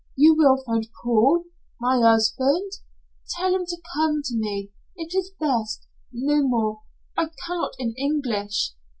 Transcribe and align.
You 0.15 0.33
will 0.35 0.63
find 0.65 0.87
Paul, 1.03 1.43
my 1.79 1.95
'usband. 1.97 2.71
Tell 3.37 3.53
him 3.53 3.67
to 3.67 3.77
come 3.93 4.23
to 4.23 4.35
me 4.35 4.71
it 4.95 5.13
is 5.13 5.29
best 5.39 5.85
no 6.11 6.41
more, 6.41 6.81
I 7.15 7.27
cannot 7.45 7.73
in 7.77 7.93
English." 7.95 8.71